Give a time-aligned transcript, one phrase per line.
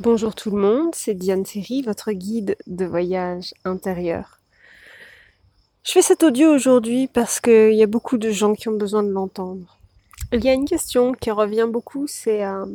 [0.00, 4.42] Bonjour tout le monde, c'est Diane Seri, votre guide de voyage intérieur.
[5.84, 9.02] Je fais cet audio aujourd'hui parce qu'il y a beaucoup de gens qui ont besoin
[9.02, 9.78] de l'entendre.
[10.32, 12.66] Il y a une question qui revient beaucoup, c'est euh,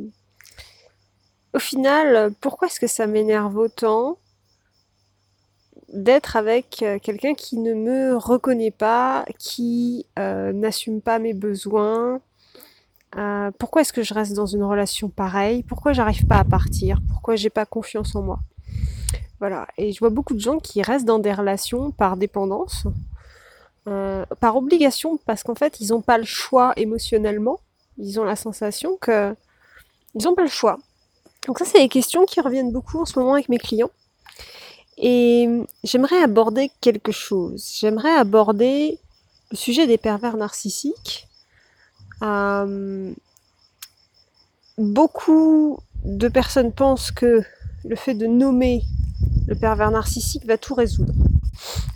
[1.54, 4.18] au final, pourquoi est-ce que ça m'énerve autant
[5.94, 12.20] d'être avec euh, quelqu'un qui ne me reconnaît pas, qui euh, n'assume pas mes besoins,
[13.18, 15.64] euh, pourquoi est-ce que je reste dans une relation pareille?
[15.64, 17.00] Pourquoi j'arrive pas à partir?
[17.10, 18.40] Pourquoi j'ai pas confiance en moi?
[19.40, 19.68] Voilà.
[19.78, 22.86] Et je vois beaucoup de gens qui restent dans des relations par dépendance,
[23.88, 27.60] euh, par obligation, parce qu'en fait, ils n'ont pas le choix émotionnellement.
[27.98, 29.36] Ils ont la sensation que
[30.16, 30.78] ils n'ont pas le choix.
[31.48, 33.92] Donc ça, c'est des questions qui reviennent beaucoup en ce moment avec mes clients.
[34.98, 35.50] Et
[35.84, 37.76] j'aimerais aborder quelque chose.
[37.80, 39.00] J'aimerais aborder
[39.50, 41.28] le sujet des pervers narcissiques
[44.78, 47.42] beaucoup de personnes pensent que
[47.84, 48.84] le fait de nommer
[49.48, 51.14] le pervers narcissique va tout résoudre.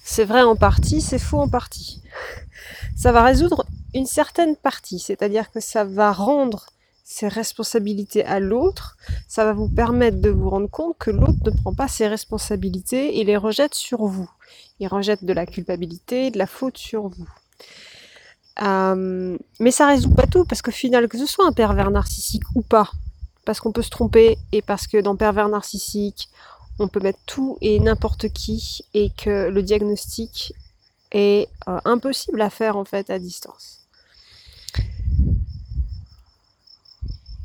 [0.03, 2.01] C'est vrai en partie, c'est faux en partie.
[2.97, 6.67] Ça va résoudre une certaine partie, c'est-à-dire que ça va rendre
[7.03, 8.97] ses responsabilités à l'autre,
[9.27, 13.19] ça va vous permettre de vous rendre compte que l'autre ne prend pas ses responsabilités
[13.19, 14.29] et les rejette sur vous.
[14.79, 17.29] Il rejette de la culpabilité, de la faute sur vous.
[18.61, 22.43] Euh, mais ça résout pas tout, parce qu'au final, que ce soit un pervers narcissique
[22.55, 22.89] ou pas,
[23.45, 26.29] parce qu'on peut se tromper, et parce que dans pervers narcissique,
[26.79, 30.53] on peut mettre tout et n'importe qui, et que le diagnostic
[31.11, 33.81] est euh, impossible à faire en fait à distance.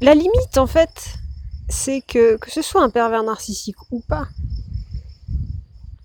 [0.01, 1.15] La limite en fait,
[1.69, 4.27] c'est que que ce soit un pervers narcissique ou pas,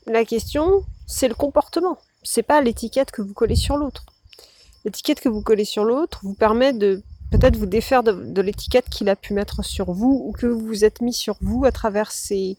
[0.06, 4.04] la question c'est le comportement, c'est pas l'étiquette que vous collez sur l'autre
[4.86, 9.10] l'étiquette que vous collez sur l'autre vous permet de peut-être vous défaire de, l'étiquette qu'il
[9.10, 12.12] a pu mettre sur vous ou que vous vous êtes mis sur vous à travers
[12.12, 12.56] ces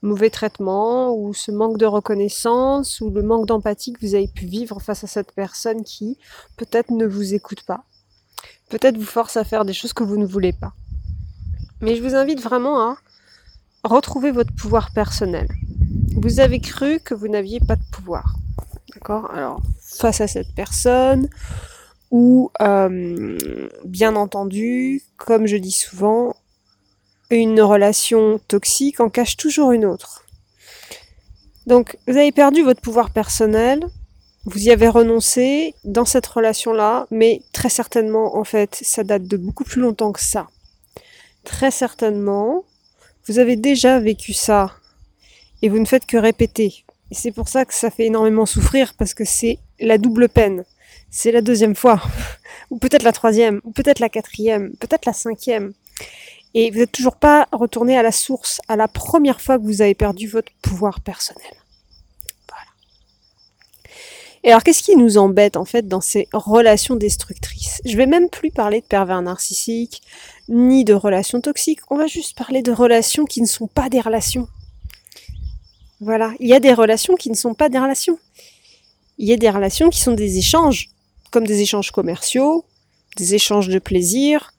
[0.00, 4.46] mauvais traitements ou ce manque de reconnaissance ou le manque d'empathie que vous avez pu
[4.46, 6.18] vivre face à cette personne qui
[6.56, 7.82] peut-être ne vous écoute pas,
[8.68, 10.72] peut-être vous force à faire des choses que vous ne voulez pas.
[11.80, 12.96] Mais je vous invite vraiment à
[13.84, 15.48] retrouver votre pouvoir personnel.
[16.16, 18.36] Vous avez cru que vous n'aviez pas de pouvoir.
[18.94, 19.30] D'accord?
[19.30, 19.60] Alors,
[19.98, 21.28] face à cette personne,
[22.10, 23.38] ou euh,
[23.84, 26.34] bien entendu, comme je dis souvent,
[27.30, 30.24] une relation toxique en cache toujours une autre.
[31.66, 33.84] Donc, vous avez perdu votre pouvoir personnel,
[34.44, 39.36] vous y avez renoncé dans cette relation-là, mais très certainement, en fait, ça date de
[39.36, 40.46] beaucoup plus longtemps que ça.
[41.42, 42.64] Très certainement,
[43.26, 44.72] vous avez déjà vécu ça
[45.62, 46.84] et vous ne faites que répéter.
[47.10, 50.64] Et c'est pour ça que ça fait énormément souffrir parce que c'est la double peine.
[51.10, 52.02] C'est la deuxième fois,
[52.70, 55.72] ou peut-être la troisième, ou peut-être la quatrième, peut-être la cinquième.
[56.54, 59.82] Et vous n'êtes toujours pas retourné à la source, à la première fois que vous
[59.82, 61.52] avez perdu votre pouvoir personnel.
[62.48, 62.64] Voilà.
[64.42, 67.82] Et alors, qu'est-ce qui nous embête en fait dans ces relations destructrices?
[67.84, 70.02] Je vais même plus parler de pervers narcissiques,
[70.48, 71.80] ni de relations toxiques.
[71.90, 74.48] On va juste parler de relations qui ne sont pas des relations.
[76.00, 78.18] Voilà, il y a des relations qui ne sont pas des relations.
[79.18, 80.90] Il y a des relations qui sont des échanges,
[81.30, 82.64] comme des échanges commerciaux,
[83.16, 84.52] des échanges de plaisir.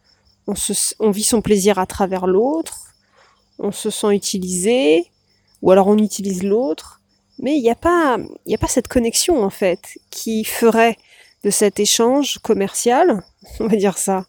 [0.48, 2.94] On, se, on vit son plaisir à travers l'autre,
[3.60, 5.06] on se sent utilisé,
[5.62, 7.02] ou alors on utilise l'autre.
[7.40, 10.98] Mais il n'y a pas, il a pas cette connexion en fait qui ferait
[11.44, 13.24] de cet échange commercial,
[13.60, 14.26] on va dire ça,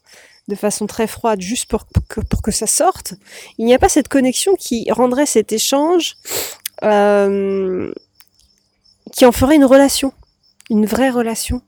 [0.48, 3.14] de façon très froide, juste pour que, pour que ça sorte.
[3.58, 6.16] Il n'y a pas cette connexion qui rendrait cet échange
[6.84, 7.92] euh,
[9.18, 10.12] qui en ferait une relation,
[10.70, 11.60] une vraie relation,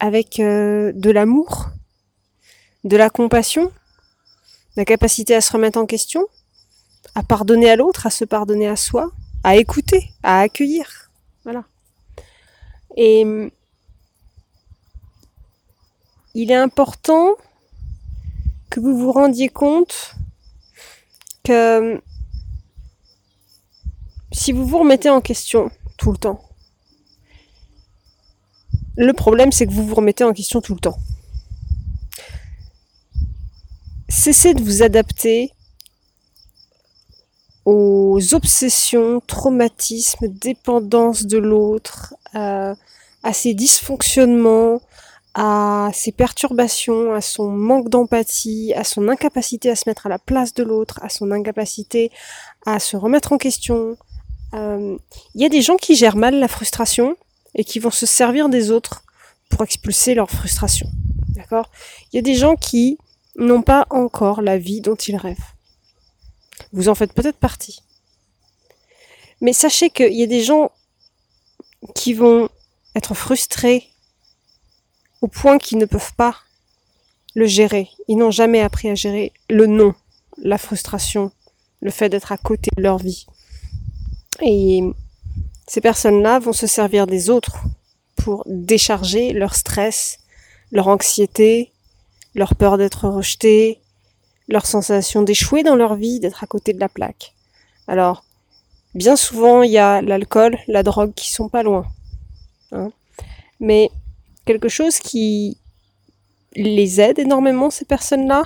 [0.00, 1.68] avec euh, de l'amour,
[2.82, 3.70] de la compassion,
[4.74, 6.26] la capacité à se remettre en question,
[7.14, 9.12] à pardonner à l'autre, à se pardonner à soi,
[9.44, 11.12] à écouter, à accueillir.
[11.44, 11.62] Voilà.
[12.96, 13.24] Et
[16.34, 17.36] il est important
[18.68, 20.16] que vous vous rendiez compte
[21.44, 22.02] que
[24.32, 26.40] si vous vous remettez en question tout le temps,
[28.96, 30.98] le problème c'est que vous vous remettez en question tout le temps.
[34.08, 35.52] Cessez de vous adapter
[37.64, 44.80] aux obsessions, traumatismes, dépendance de l'autre, à ses dysfonctionnements,
[45.34, 50.18] à ses perturbations, à son manque d'empathie, à son incapacité à se mettre à la
[50.18, 52.10] place de l'autre, à son incapacité
[52.64, 53.96] à se remettre en question,
[54.52, 54.98] il euh,
[55.34, 57.16] y a des gens qui gèrent mal la frustration
[57.54, 59.04] et qui vont se servir des autres
[59.48, 60.88] pour expulser leur frustration.
[61.28, 61.70] D'accord?
[62.12, 62.98] Il y a des gens qui
[63.36, 65.36] n'ont pas encore la vie dont ils rêvent.
[66.72, 67.80] Vous en faites peut-être partie.
[69.40, 70.70] Mais sachez qu'il y a des gens
[71.94, 72.48] qui vont
[72.94, 73.90] être frustrés
[75.20, 76.36] au point qu'ils ne peuvent pas
[77.34, 77.90] le gérer.
[78.08, 79.94] Ils n'ont jamais appris à gérer le non,
[80.38, 81.30] la frustration,
[81.80, 83.26] le fait d'être à côté de leur vie.
[84.42, 84.82] Et
[85.66, 87.58] ces personnes-là vont se servir des autres
[88.16, 90.18] pour décharger leur stress,
[90.72, 91.72] leur anxiété,
[92.34, 93.80] leur peur d'être rejeté,
[94.48, 97.34] leur sensation d'échouer dans leur vie, d'être à côté de la plaque.
[97.88, 98.24] Alors,
[98.94, 101.86] bien souvent, il y a l'alcool, la drogue qui sont pas loin.
[102.72, 102.90] Hein.
[103.60, 103.90] Mais
[104.44, 105.58] quelque chose qui
[106.54, 108.44] les aide énormément, ces personnes-là,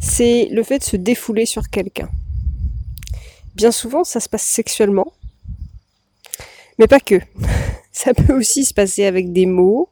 [0.00, 2.08] c'est le fait de se défouler sur quelqu'un.
[3.56, 5.14] Bien souvent, ça se passe sexuellement,
[6.78, 7.20] mais pas que.
[7.90, 9.88] Ça peut aussi se passer avec des mots,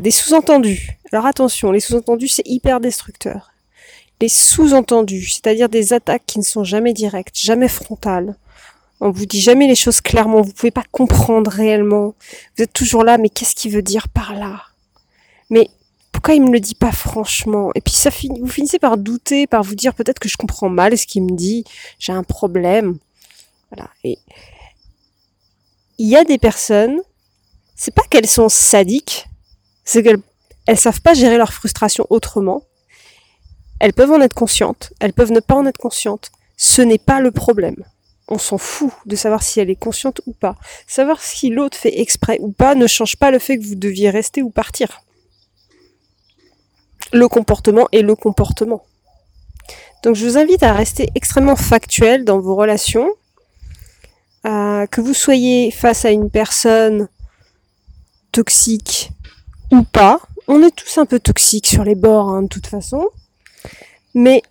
[0.00, 0.90] des sous-entendus.
[1.10, 3.50] Alors attention, les sous-entendus, c'est hyper destructeur.
[4.20, 8.36] Les sous-entendus, c'est-à-dire des attaques qui ne sont jamais directes, jamais frontales.
[9.00, 12.14] On vous dit jamais les choses clairement, vous pouvez pas comprendre réellement.
[12.56, 14.62] Vous êtes toujours là, mais qu'est-ce qu'il veut dire par là?
[15.48, 15.68] Mais
[16.20, 19.62] pourquoi il me le dit pas franchement Et puis ça vous finissez par douter, par
[19.62, 21.64] vous dire peut-être que je comprends mal ce qu'il me dit,
[21.98, 22.98] j'ai un problème.
[23.70, 23.88] Voilà.
[24.04, 24.18] Et
[25.96, 27.00] il y a des personnes,
[27.74, 29.28] c'est pas qu'elles sont sadiques,
[29.82, 30.20] c'est qu'elles
[30.66, 32.64] elles savent pas gérer leur frustration autrement.
[33.78, 36.32] Elles peuvent en être conscientes, elles peuvent ne pas en être conscientes.
[36.58, 37.82] Ce n'est pas le problème.
[38.28, 40.56] On s'en fout de savoir si elle est consciente ou pas.
[40.86, 44.10] Savoir si l'autre fait exprès ou pas ne change pas le fait que vous deviez
[44.10, 45.00] rester ou partir.
[47.12, 48.82] Le comportement est le comportement.
[50.02, 53.10] Donc je vous invite à rester extrêmement factuel dans vos relations
[54.42, 57.08] que vous soyez face à une personne
[58.32, 59.10] toxique
[59.70, 63.08] ou pas, on est tous un peu toxiques sur les bords hein, de toute façon,
[64.14, 64.42] mais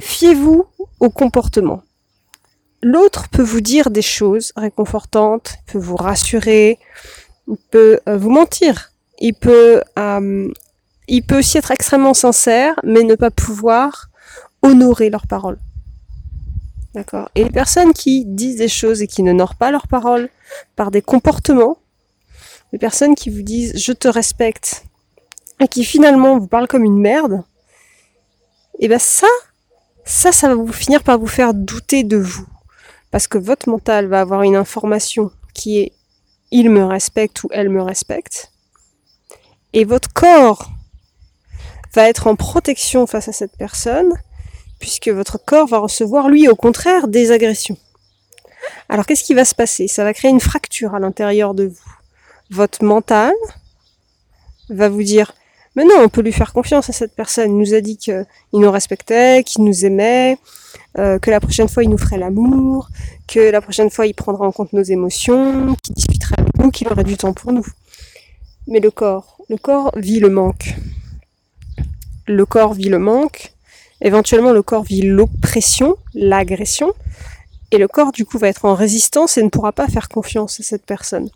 [0.00, 0.66] fiez-vous
[1.00, 1.82] au comportement.
[2.82, 6.78] L'autre peut vous dire des choses réconfortantes, peut vous rassurer,
[7.70, 8.91] peut euh, vous mentir,
[9.22, 10.50] il peut, euh,
[11.06, 14.10] il peut aussi être extrêmement sincère, mais ne pas pouvoir
[14.62, 15.58] honorer leurs paroles.
[16.92, 17.30] D'accord?
[17.36, 20.28] Et les personnes qui disent des choses et qui n'honorent pas leurs paroles
[20.74, 21.78] par des comportements,
[22.72, 24.84] les personnes qui vous disent je te respecte
[25.60, 27.44] et qui finalement vous parlent comme une merde,
[28.78, 29.28] et eh ben ça,
[30.04, 32.46] ça, ça va vous finir par vous faire douter de vous.
[33.12, 35.92] Parce que votre mental va avoir une information qui est
[36.50, 38.51] il me respecte ou elle me respecte.
[39.72, 40.70] Et votre corps
[41.94, 44.12] va être en protection face à cette personne
[44.78, 47.76] puisque votre corps va recevoir, lui, au contraire, des agressions.
[48.88, 49.86] Alors qu'est-ce qui va se passer?
[49.86, 51.92] Ça va créer une fracture à l'intérieur de vous.
[52.50, 53.32] Votre mental
[54.68, 55.32] va vous dire,
[55.76, 57.52] mais non, on peut lui faire confiance à cette personne.
[57.52, 60.36] Il nous a dit qu'il nous respectait, qu'il nous aimait,
[60.98, 62.88] euh, que la prochaine fois il nous ferait l'amour,
[63.28, 66.88] que la prochaine fois il prendra en compte nos émotions, qu'il discuterait avec nous, qu'il
[66.88, 67.66] aurait du temps pour nous.
[68.66, 70.74] Mais le corps, le corps vit le manque.
[72.26, 73.52] Le corps vit le manque,
[74.02, 76.92] Éventuellement, le corps vit l'oppression, l'agression,
[77.70, 80.58] et le corps, du coup, va être en résistance et ne pourra pas faire confiance
[80.58, 81.30] à cette personne.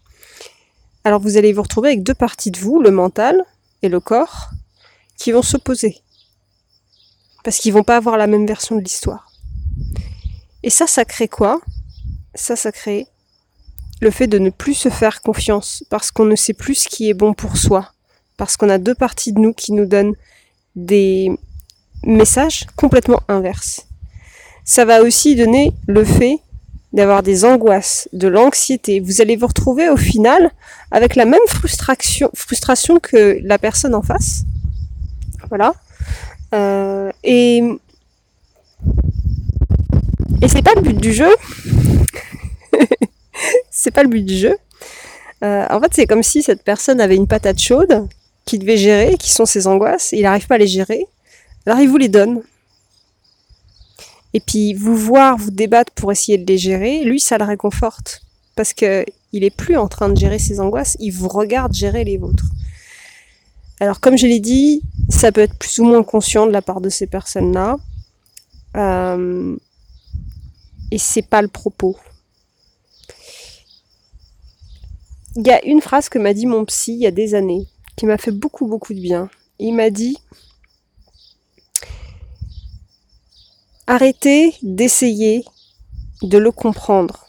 [1.05, 3.45] Alors vous allez vous retrouver avec deux parties de vous, le mental
[3.83, 4.51] et le corps,
[5.17, 6.03] qui vont s'opposer.
[7.45, 9.31] Parce qu'ils vont pas avoir la même version de l'histoire.
[10.65, 11.61] Et ça, ça crée quoi?
[12.35, 13.07] Ça, ça crée
[14.03, 17.09] le fait de ne plus se faire confiance, parce qu'on ne sait plus ce qui
[17.09, 17.93] est bon pour soi,
[18.37, 20.15] parce qu'on a deux parties de nous qui nous donnent
[20.75, 21.31] des,
[22.07, 23.87] message complètement inverse.
[24.65, 26.39] Ça va aussi donner le fait
[26.93, 29.01] d'avoir des angoisses, de l'anxiété.
[29.01, 30.51] Vous allez vous retrouver au final
[30.91, 34.45] avec la même frustration, frustration que la personne en face.
[35.49, 35.75] Voilà.
[36.55, 37.63] Euh, et
[40.43, 41.35] et c'est pas le but du jeu.
[43.71, 44.57] c'est pas le but du jeu.
[45.45, 48.07] Euh, en fait, c'est comme si cette personne avait une patate chaude
[48.47, 50.13] qui devait gérer, qui sont ses angoisses.
[50.13, 51.07] il n'arrive pas à les gérer.
[51.67, 52.43] Alors il vous les donne.
[54.33, 58.23] Et puis vous voir, vous débattre pour essayer de les gérer, lui ça le réconforte.
[58.55, 62.05] Parce que il est plus en train de gérer ses angoisses, il vous regarde gérer
[62.05, 62.47] les vôtres.
[63.81, 66.81] Alors comme je l'ai dit, ça peut être plus ou moins conscient de la part
[66.81, 67.77] de ces personnes-là.
[68.77, 69.57] Euh,
[70.91, 71.97] et c'est pas le propos.
[75.35, 77.67] Il y a une phrase que m'a dit mon psy il y a des années,
[77.97, 79.29] qui m'a fait beaucoup beaucoup de bien.
[79.59, 80.19] Il m'a dit
[83.89, 85.45] Arrêtez d'essayer
[86.23, 87.27] de le comprendre.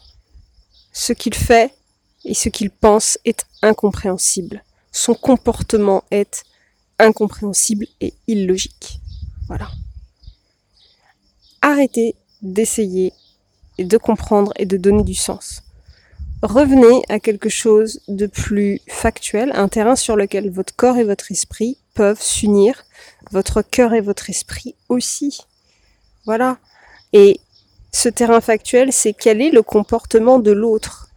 [0.92, 1.74] Ce qu'il fait
[2.26, 4.64] et ce qu'il pense est incompréhensible.
[4.92, 6.44] Son comportement est
[6.98, 9.00] incompréhensible et illogique.
[9.48, 9.70] Voilà.
[11.62, 13.14] arrêtez d'essayer
[13.80, 15.62] de comprendre et de donner du sens.
[16.44, 21.32] Revenez à quelque chose de plus factuel, un terrain sur lequel votre corps et votre
[21.32, 22.84] esprit peuvent s'unir,
[23.32, 25.40] votre cœur et votre esprit aussi.
[26.26, 26.60] Voilà.
[27.12, 27.40] Et
[27.92, 31.10] ce terrain factuel, c'est quel est le comportement de l'autre,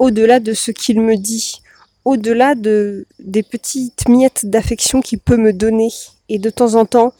[0.00, 1.62] au-delà de ce qu'il me dit,
[2.04, 5.90] au-delà de des petites miettes d'affection qu'il peut me donner.
[6.28, 7.12] Et de temps en temps,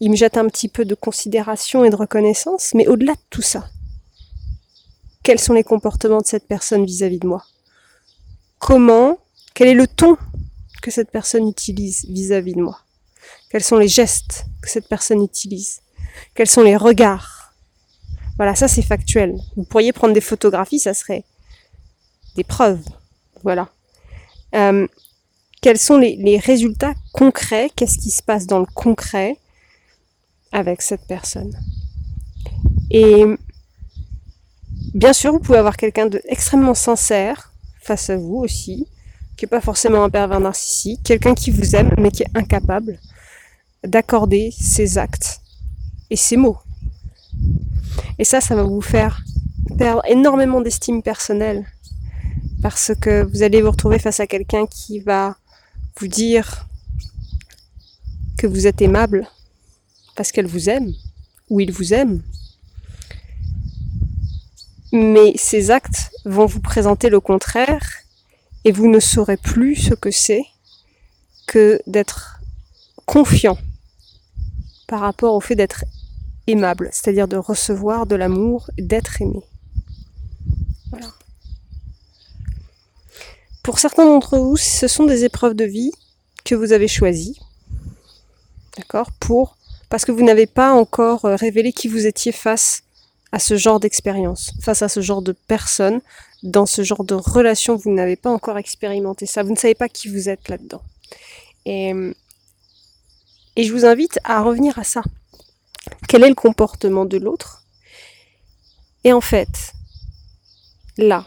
[0.00, 3.42] il me jette un petit peu de considération et de reconnaissance, mais au-delà de tout
[3.42, 3.68] ça,
[5.24, 7.42] quels sont les comportements de cette personne vis-à-vis de moi
[8.58, 9.18] Comment
[9.54, 10.16] Quel est le ton
[10.82, 12.78] que cette personne utilise vis-à-vis de moi
[13.50, 15.80] Quels sont les gestes que cette personne utilise
[16.34, 17.54] Quels sont les regards
[18.36, 19.34] Voilà, ça c'est factuel.
[19.56, 21.24] Vous pourriez prendre des photographies, ça serait
[22.36, 22.84] des preuves.
[23.42, 23.70] Voilà.
[24.54, 24.86] Euh,
[25.62, 29.38] quels sont les, résultats concrets Qu'est-ce qui se passe dans le concret
[30.52, 31.58] avec cette personne
[32.90, 33.24] Et
[34.94, 38.86] bien sûr, vous pouvez avoir quelqu'un d'extrêmement sincère face à vous aussi,
[39.36, 42.98] qui n'est pas forcément un pervers narcissique, quelqu'un qui vous aime mais qui est incapable
[43.84, 45.40] d'accorder ses actes
[46.10, 46.58] et ses mots.
[48.18, 49.22] Et ça, ça va vous faire
[49.76, 51.66] perdre énormément d'estime personnelle
[52.62, 55.36] parce que vous allez vous retrouver face à quelqu'un qui va
[55.98, 56.66] vous dire
[58.38, 59.28] que vous êtes aimable
[60.16, 60.92] parce qu'elle vous aime
[61.50, 62.22] ou il vous aime.
[64.94, 67.82] Mais ces actes vont vous présenter le contraire
[68.64, 70.44] et vous ne saurez plus ce que c'est
[71.48, 72.38] que d'être
[73.04, 73.58] confiant
[74.86, 75.84] par rapport au fait d'être
[76.46, 79.40] aimable, c'est-à-dire de recevoir de l'amour, d'être aimé.
[80.90, 81.08] Voilà.
[83.64, 85.90] Pour certains d'entre vous, ce sont des épreuves de vie
[86.44, 87.40] que vous avez choisies.
[88.76, 89.56] D'accord Pour
[89.88, 92.83] parce que vous n'avez pas encore euh, révélé qui vous étiez face
[93.34, 96.00] à ce genre d'expérience, face à ce genre de personne,
[96.44, 99.88] dans ce genre de relation, vous n'avez pas encore expérimenté ça, vous ne savez pas
[99.88, 100.82] qui vous êtes là-dedans.
[101.66, 101.92] Et,
[103.56, 105.02] et je vous invite à revenir à ça.
[106.06, 107.64] Quel est le comportement de l'autre?
[109.02, 109.72] Et en fait,
[110.96, 111.26] là,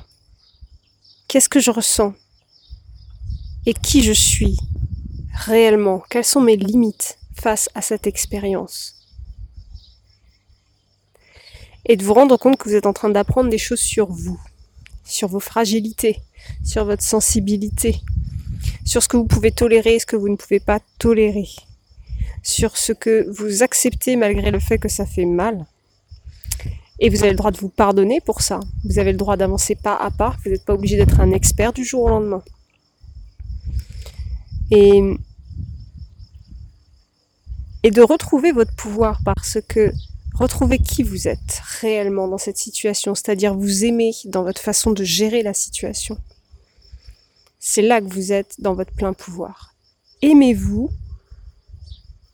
[1.27, 2.13] qu'est-ce que je ressens?
[3.65, 4.55] Et qui je suis
[5.33, 8.96] réellement, quelles sont mes limites face à cette expérience?
[11.87, 14.39] Et de vous rendre compte que vous êtes en train d'apprendre des choses sur vous,
[15.05, 16.21] sur vos fragilités,
[16.63, 18.01] sur votre sensibilité,
[18.85, 21.47] sur ce que vous pouvez tolérer et ce que vous ne pouvez pas tolérer,
[22.43, 25.65] sur ce que vous acceptez malgré le fait que ça fait mal.
[26.99, 28.59] Et vous avez le droit de vous pardonner pour ça.
[28.83, 30.35] Vous avez le droit d'avancer pas à pas.
[30.43, 32.41] Vous n'êtes pas obligé d'être un expert du jour au lendemain.
[34.71, 35.15] Et,
[37.83, 39.93] et de retrouver votre pouvoir parce que
[40.37, 45.03] retrouver qui vous êtes réellement dans cette situation, c'est-à-dire vous aimer dans votre façon de
[45.03, 46.17] gérer la situation.
[47.59, 49.73] C'est là que vous êtes dans votre plein pouvoir.
[50.21, 50.89] Aimez-vous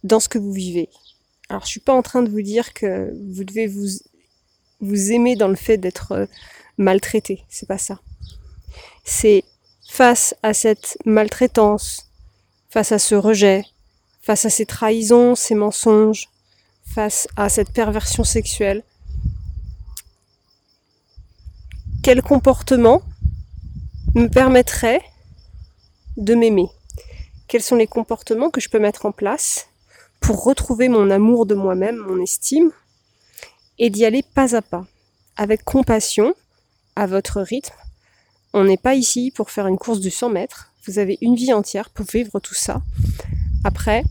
[0.04, 0.90] dans ce que vous vivez.
[1.50, 3.88] Alors je suis pas en train de vous dire que vous devez vous
[4.82, 6.26] vous aimer dans le fait d'être euh,
[6.78, 8.00] maltraité, c'est pas ça.
[9.06, 9.44] C'est
[9.88, 12.10] face à cette maltraitance,
[12.70, 13.64] face à ce rejet,
[14.22, 16.28] face à ces trahisons, ces mensonges,
[16.94, 18.84] face à cette perversion sexuelle
[22.04, 23.02] Quel comportement
[24.14, 25.02] me permettrait
[26.18, 26.68] de m'aimer?
[27.48, 29.70] Quels sont les comportements que je peux mettre en place
[30.20, 32.72] pour retrouver mon amour de moi-même, mon estime,
[33.80, 34.86] et d'y aller pas à pas,
[35.36, 36.36] avec compassion,
[36.96, 37.76] à votre rythme.
[38.54, 41.54] On n'est pas ici pour faire une course de 100 mètres, vous avez une vie
[41.54, 42.82] entière pour vivre tout ça.
[43.64, 44.04] Après,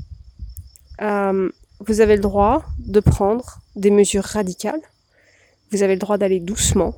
[1.00, 1.48] euh,
[1.86, 4.80] vous avez le droit de prendre des mesures radicales.
[5.70, 6.94] Vous avez le droit d'aller doucement.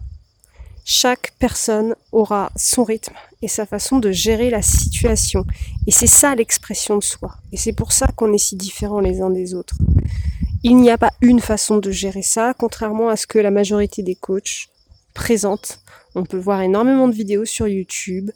[0.84, 5.46] Chaque personne aura son rythme et sa façon de gérer la situation.
[5.86, 7.36] Et c'est ça l'expression de soi.
[7.52, 9.76] Et c'est pour ça qu'on est si différents les uns des autres.
[10.62, 14.02] Il n'y a pas une façon de gérer ça, contrairement à ce que la majorité
[14.02, 14.68] des coachs
[15.14, 15.80] présentent.
[16.14, 18.30] On peut voir énormément de vidéos sur YouTube.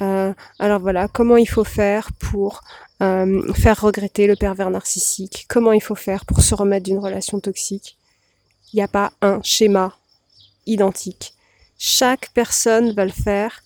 [0.00, 2.62] Euh, alors voilà, comment il faut faire pour
[3.02, 7.40] euh, faire regretter le pervers narcissique, comment il faut faire pour se remettre d'une relation
[7.40, 7.96] toxique?
[8.72, 9.94] Il n'y a pas un schéma
[10.66, 11.34] identique.
[11.78, 13.62] Chaque personne va le faire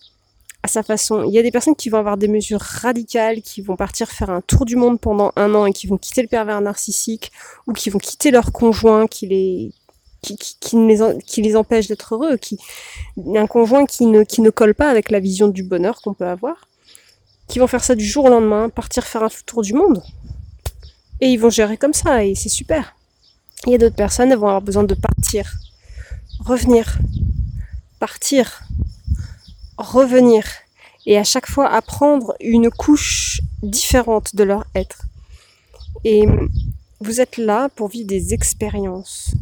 [0.63, 1.25] à sa façon.
[1.25, 4.31] Il y a des personnes qui vont avoir des mesures radicales, qui vont partir faire
[4.31, 7.31] un tour du monde pendant un an et qui vont quitter le pervers narcissique,
[7.67, 9.73] ou qui vont quitter leur conjoint qui les,
[10.21, 12.59] qui, les empêche d'être heureux, qui
[13.37, 16.27] un conjoint qui ne, qui ne colle pas avec la vision du bonheur qu'on peut
[16.27, 16.69] avoir,
[17.49, 20.03] qui vont faire ça du jour au lendemain, partir faire un tour du monde,
[21.21, 22.95] et ils vont gérer comme ça, et c'est super.
[23.67, 25.53] Il y a d'autres personnes, elles vont avoir besoin de partir,
[26.41, 26.99] revenir,
[27.99, 28.63] partir,
[29.77, 30.45] revenir.
[31.07, 35.03] Et à chaque fois apprendre une couche différente de leur être.
[36.05, 36.27] Et
[37.01, 39.33] vous êtes là pour vivre des expériences.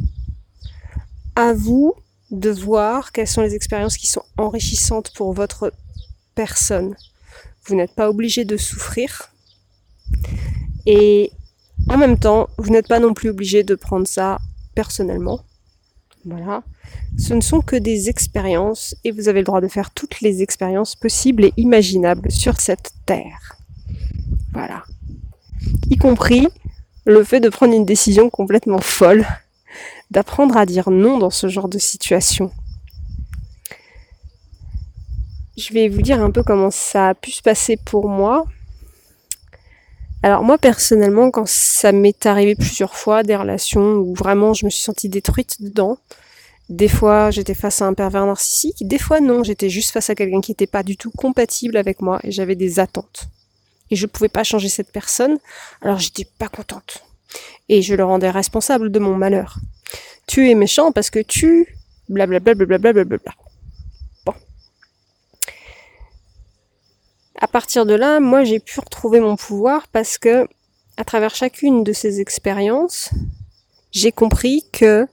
[1.35, 1.95] À vous
[2.31, 5.73] de voir quelles sont les expériences qui sont enrichissantes pour votre
[6.35, 6.95] personne.
[7.67, 9.33] Vous n'êtes pas obligé de souffrir.
[10.87, 11.33] Et
[11.89, 14.39] en même temps, vous n'êtes pas non plus obligé de prendre ça
[14.75, 15.41] personnellement.
[16.25, 16.63] Voilà.
[17.19, 20.43] Ce ne sont que des expériences et vous avez le droit de faire toutes les
[20.43, 23.57] expériences possibles et imaginables sur cette terre.
[24.53, 24.83] Voilà.
[25.89, 26.49] Y compris
[27.05, 29.25] le fait de prendre une décision complètement folle,
[30.11, 32.51] d'apprendre à dire non dans ce genre de situation.
[35.57, 38.45] Je vais vous dire un peu comment ça a pu se passer pour moi.
[40.23, 44.71] Alors moi personnellement, quand ça m'est arrivé plusieurs fois, des relations où vraiment je me
[44.71, 45.99] suis sentie détruite dedans,
[46.69, 50.15] des fois j'étais face à un pervers narcissique, des fois non, j'étais juste face à
[50.15, 53.29] quelqu'un qui n'était pas du tout compatible avec moi et j'avais des attentes
[53.91, 55.39] et je pouvais pas changer cette personne,
[55.81, 57.05] alors j'étais pas contente.
[57.69, 59.59] Et je le rendais responsable de mon malheur.
[60.27, 61.77] Tu es méchant parce que tu
[62.09, 63.05] blablabla bla.
[63.05, 63.46] Bon.
[67.39, 70.49] À partir de là, moi j'ai pu retrouver mon pouvoir parce que
[70.97, 73.11] à travers chacune de ces expériences,
[73.93, 75.07] j'ai compris que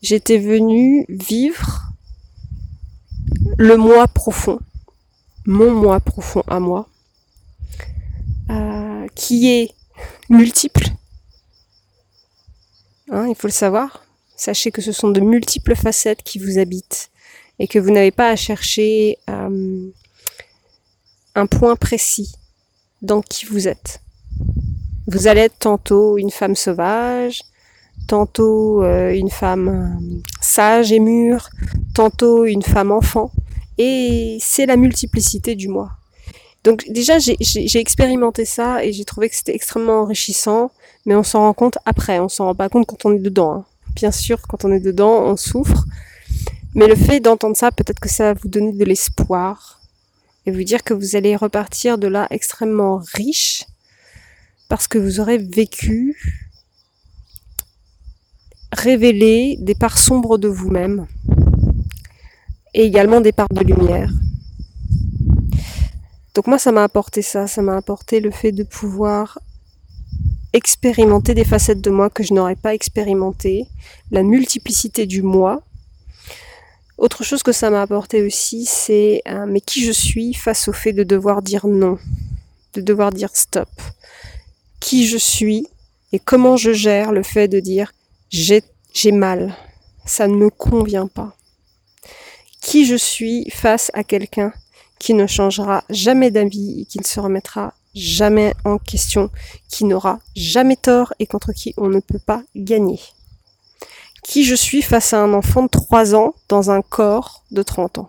[0.00, 1.82] j'étais venue vivre
[3.58, 4.58] le moi profond,
[5.44, 6.88] mon moi profond à moi,
[8.50, 9.74] euh, qui est
[10.30, 10.86] multiple.
[13.10, 14.04] Hein, il faut le savoir.
[14.36, 17.10] Sachez que ce sont de multiples facettes qui vous habitent
[17.58, 19.90] et que vous n'avez pas à chercher euh,
[21.34, 22.34] un point précis
[23.00, 24.00] dans qui vous êtes.
[25.06, 27.42] Vous allez être tantôt une femme sauvage,
[28.06, 31.48] tantôt euh, une femme sage et mûre,
[31.94, 33.32] tantôt une femme enfant.
[33.78, 35.90] Et c'est la multiplicité du moi.
[36.62, 40.70] Donc déjà, j'ai expérimenté ça et j'ai trouvé que c'était extrêmement enrichissant,
[41.06, 43.52] mais on s'en rend compte après, on s'en rend pas compte quand on est dedans.
[43.52, 43.64] Hein.
[43.96, 45.84] Bien sûr, quand on est dedans, on souffre,
[46.74, 49.81] mais le fait d'entendre ça, peut-être que ça va vous donner de l'espoir
[50.46, 53.64] et vous dire que vous allez repartir de là extrêmement riche
[54.68, 56.16] parce que vous aurez vécu,
[58.72, 61.06] révélé des parts sombres de vous-même
[62.74, 64.10] et également des parts de lumière.
[66.34, 69.38] Donc moi, ça m'a apporté ça, ça m'a apporté le fait de pouvoir
[70.54, 73.66] expérimenter des facettes de moi que je n'aurais pas expérimentées,
[74.10, 75.62] la multiplicité du moi.
[77.02, 80.72] Autre chose que ça m'a apporté aussi, c'est euh, mais qui je suis face au
[80.72, 81.98] fait de devoir dire non,
[82.74, 83.68] de devoir dire stop.
[84.78, 85.66] Qui je suis
[86.12, 87.92] et comment je gère le fait de dire
[88.30, 88.62] j'ai
[89.10, 89.56] mal,
[90.06, 91.34] ça ne me convient pas.
[92.60, 94.52] Qui je suis face à quelqu'un
[95.00, 99.28] qui ne changera jamais d'avis et qui ne se remettra jamais en question,
[99.68, 103.00] qui n'aura jamais tort et contre qui on ne peut pas gagner.
[104.22, 107.98] Qui je suis face à un enfant de 3 ans dans un corps de 30
[107.98, 108.08] ans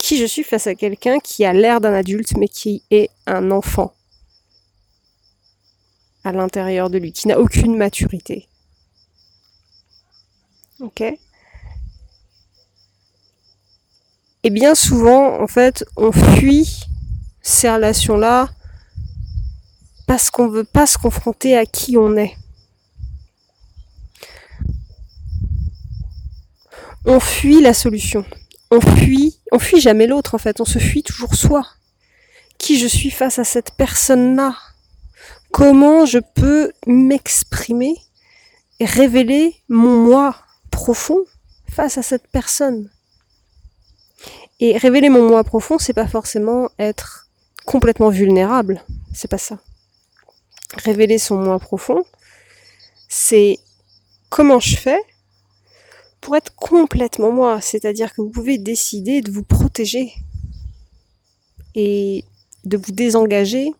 [0.00, 3.50] Qui je suis face à quelqu'un qui a l'air d'un adulte mais qui est un
[3.50, 3.92] enfant
[6.26, 8.48] à l'intérieur de lui, qui n'a aucune maturité.
[10.80, 11.02] Ok?
[14.42, 16.80] Et bien souvent, en fait, on fuit
[17.42, 18.48] ces relations-là
[20.06, 22.36] parce qu'on veut pas se confronter à qui on est.
[27.08, 28.24] On fuit la solution.
[28.72, 31.64] On fuit, on fuit jamais l'autre en fait, on se fuit toujours soi.
[32.58, 34.56] Qui je suis face à cette personne-là?
[35.52, 37.94] Comment je peux m'exprimer
[38.80, 40.34] et révéler mon moi
[40.72, 41.24] profond
[41.70, 42.90] face à cette personne?
[44.58, 47.28] Et révéler mon moi profond, c'est pas forcément être
[47.66, 48.82] complètement vulnérable.
[49.14, 49.58] C'est pas ça.
[50.84, 52.04] Révéler son moi profond,
[53.08, 53.60] c'est
[54.28, 55.00] comment je fais
[56.26, 57.60] pour être complètement moi.
[57.60, 60.12] C'est-à-dire que vous pouvez décider de vous protéger
[61.76, 62.24] et
[62.64, 63.70] de vous désengager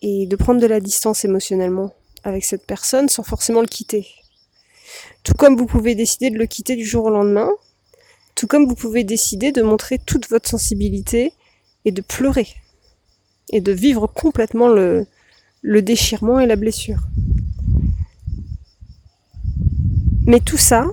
[0.00, 1.92] et de prendre de la distance émotionnellement
[2.22, 4.06] avec cette personne sans forcément le quitter.
[5.24, 7.50] Tout comme vous pouvez décider de le quitter du jour au lendemain
[8.36, 11.32] tout comme vous pouvez décider de montrer toute votre sensibilité
[11.84, 12.46] et de pleurer.
[13.50, 15.06] Et de vivre complètement le,
[15.62, 17.00] le déchirement et la blessure.
[20.26, 20.86] Mais tout ça,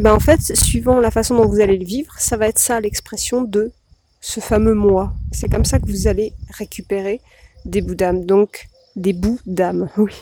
[0.00, 2.48] et eh ben en fait, suivant la façon dont vous allez le vivre, ça va
[2.48, 3.70] être ça l'expression de
[4.22, 5.12] ce fameux moi.
[5.30, 7.20] C'est comme ça que vous allez récupérer
[7.66, 8.24] des bouts d'âme.
[8.24, 10.14] Donc, des bouts d'âme, oui.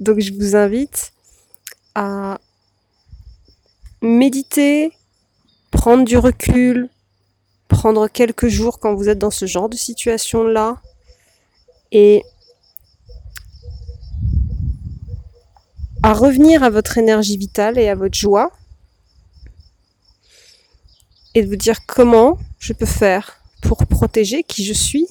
[0.00, 1.12] Donc je vous invite
[1.94, 2.38] à
[4.00, 4.92] méditer,
[5.70, 6.88] prendre du recul,
[7.68, 10.80] prendre quelques jours quand vous êtes dans ce genre de situation-là
[11.92, 12.22] et
[16.02, 18.52] à revenir à votre énergie vitale et à votre joie
[21.34, 25.06] et de vous dire comment je peux faire pour protéger qui je suis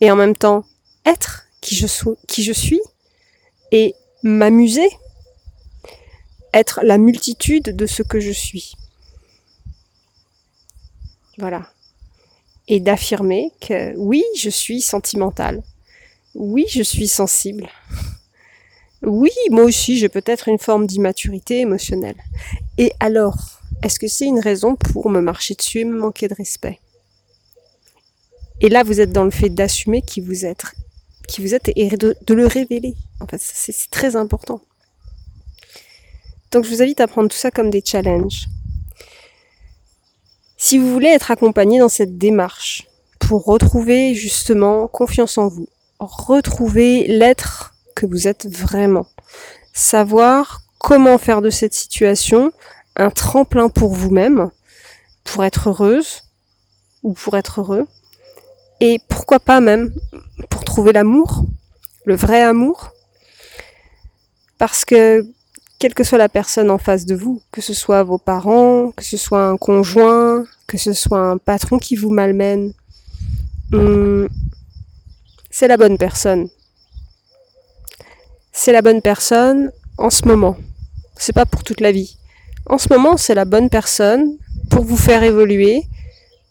[0.00, 0.64] et en même temps
[1.04, 2.80] être qui je, suis,
[3.70, 4.88] et m'amuser,
[6.54, 8.74] être la multitude de ce que je suis.
[11.38, 11.70] Voilà.
[12.68, 15.62] Et d'affirmer que oui, je suis sentimentale.
[16.34, 17.68] Oui, je suis sensible.
[19.02, 22.16] Oui, moi aussi, j'ai peut-être une forme d'immaturité émotionnelle.
[22.76, 26.34] Et alors, est-ce que c'est une raison pour me marcher dessus et me manquer de
[26.34, 26.80] respect?
[28.60, 30.64] Et là, vous êtes dans le fait d'assumer qui vous êtes,
[31.26, 32.94] qui vous êtes et de, de le révéler.
[33.20, 34.60] En fait, c'est très important.
[36.50, 38.48] Donc, je vous invite à prendre tout ça comme des challenges.
[40.58, 42.86] Si vous voulez être accompagné dans cette démarche
[43.18, 47.74] pour retrouver justement confiance en vous, retrouver l'être
[48.06, 49.06] vous êtes vraiment,
[49.72, 52.52] savoir comment faire de cette situation
[52.96, 54.50] un tremplin pour vous-même,
[55.24, 56.22] pour être heureuse
[57.02, 57.86] ou pour être heureux,
[58.80, 59.92] et pourquoi pas même
[60.48, 61.44] pour trouver l'amour,
[62.04, 62.92] le vrai amour,
[64.58, 65.24] parce que
[65.78, 69.04] quelle que soit la personne en face de vous, que ce soit vos parents, que
[69.04, 72.74] ce soit un conjoint, que ce soit un patron qui vous malmène,
[73.72, 74.28] hum,
[75.50, 76.48] c'est la bonne personne.
[78.52, 80.56] C'est la bonne personne en ce moment.
[81.16, 82.16] C'est pas pour toute la vie.
[82.66, 84.36] En ce moment, c'est la bonne personne
[84.70, 85.84] pour vous faire évoluer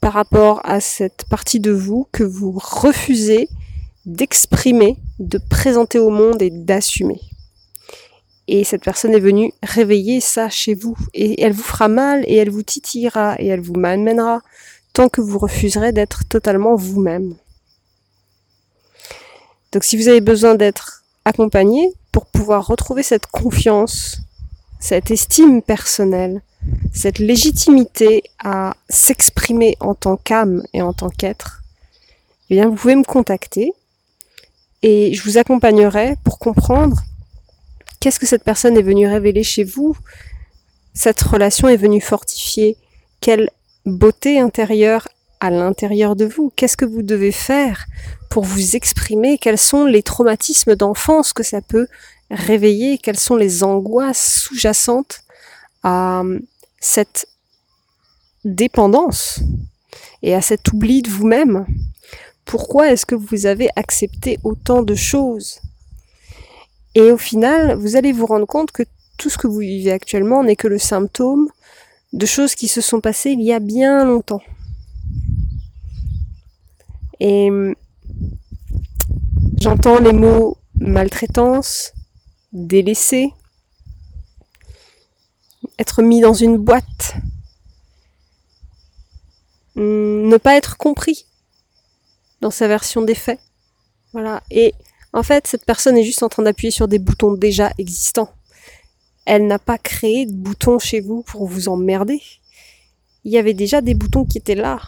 [0.01, 3.49] par rapport à cette partie de vous que vous refusez
[4.05, 7.19] d'exprimer, de présenter au monde et d'assumer.
[8.47, 10.97] Et cette personne est venue réveiller ça chez vous.
[11.13, 14.41] Et elle vous fera mal et elle vous titillera et elle vous malmènera
[14.93, 17.35] tant que vous refuserez d'être totalement vous-même.
[19.71, 20.98] Donc si vous avez besoin d'être
[21.29, 24.19] accompagné pour pouvoir retrouver cette confiance,
[24.79, 26.41] cette estime personnelle,
[26.93, 31.61] cette légitimité à s'exprimer en tant qu'âme et en tant qu'être,
[32.49, 33.71] eh bien vous pouvez me contacter
[34.81, 37.03] et je vous accompagnerai pour comprendre
[37.99, 39.97] Qu'est-ce que cette personne est venue révéler chez vous.
[40.93, 42.77] Cette relation est venue fortifier
[43.19, 43.49] quelle
[43.85, 45.09] beauté intérieure
[45.39, 46.51] à l'intérieur de vous.
[46.55, 47.85] Qu'est-ce que vous devez faire
[48.29, 49.37] pour vous exprimer?
[49.37, 51.87] Quels sont les traumatismes d'enfance que ça peut
[52.29, 52.97] réveiller?
[52.97, 55.21] Quelles sont les angoisses sous-jacentes
[55.83, 56.23] à
[56.79, 57.27] cette
[58.45, 59.39] dépendance
[60.21, 61.65] et à cet oubli de vous-même?
[62.45, 65.59] Pourquoi est-ce que vous avez accepté autant de choses?
[66.95, 68.83] Et au final, vous allez vous rendre compte que
[69.17, 71.49] tout ce que vous vivez actuellement n'est que le symptôme
[72.13, 74.41] de choses qui se sont passées il y a bien longtemps.
[77.19, 77.49] Et
[79.59, 81.93] j'entends les mots maltraitance,
[82.53, 83.33] délaissé,
[85.77, 87.15] être mis dans une boîte,
[89.75, 91.25] ne pas être compris
[92.41, 93.39] dans sa version des faits.
[94.13, 94.41] Voilà.
[94.51, 94.73] Et
[95.13, 98.33] en fait, cette personne est juste en train d'appuyer sur des boutons déjà existants.
[99.25, 102.21] Elle n'a pas créé de boutons chez vous pour vous emmerder.
[103.23, 104.81] Il y avait déjà des boutons qui étaient là.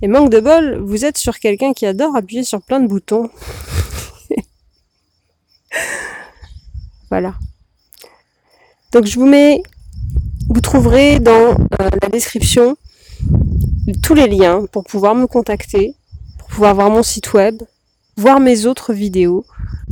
[0.00, 3.30] Et manque de bol, vous êtes sur quelqu'un qui adore appuyer sur plein de boutons.
[7.10, 7.34] voilà.
[8.92, 9.62] Donc je vous mets,
[10.48, 12.76] vous trouverez dans euh, la description
[14.02, 15.96] tous les liens pour pouvoir me contacter,
[16.38, 17.60] pour pouvoir voir mon site web,
[18.16, 19.44] voir mes autres vidéos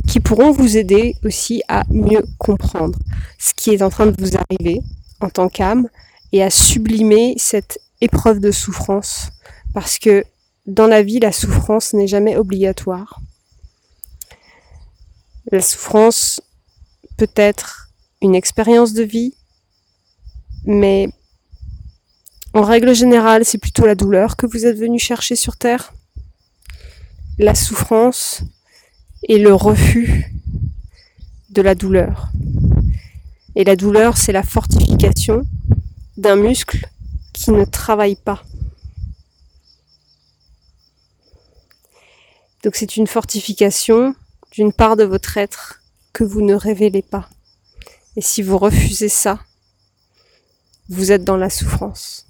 [0.07, 2.97] qui pourront vous aider aussi à mieux comprendre
[3.37, 4.81] ce qui est en train de vous arriver
[5.19, 5.89] en tant qu'âme
[6.31, 9.31] et à sublimer cette épreuve de souffrance
[9.73, 10.23] parce que
[10.65, 13.19] dans la vie, la souffrance n'est jamais obligatoire.
[15.51, 16.41] La souffrance
[17.17, 17.89] peut être
[18.21, 19.33] une expérience de vie,
[20.65, 21.09] mais
[22.53, 25.93] en règle générale, c'est plutôt la douleur que vous êtes venu chercher sur Terre
[27.37, 28.41] la souffrance
[29.23, 30.33] et le refus
[31.51, 32.31] de la douleur.
[33.55, 35.43] Et la douleur, c'est la fortification
[36.17, 36.87] d'un muscle
[37.33, 38.43] qui ne travaille pas.
[42.63, 44.15] Donc c'est une fortification
[44.51, 45.81] d'une part de votre être
[46.13, 47.29] que vous ne révélez pas.
[48.15, 49.39] Et si vous refusez ça,
[50.89, 52.26] vous êtes dans la souffrance.